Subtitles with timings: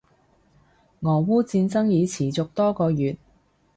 [1.01, 3.15] 俄烏戰爭已持續多個月